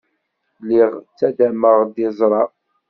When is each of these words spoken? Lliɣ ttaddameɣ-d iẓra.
Lliɣ 0.61 0.91
ttaddameɣ-d 1.09 1.95
iẓra. 2.05 2.43